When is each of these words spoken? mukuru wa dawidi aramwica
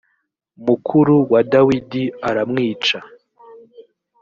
mukuru 0.65 1.15
wa 1.31 1.41
dawidi 1.51 2.03
aramwica 2.29 2.97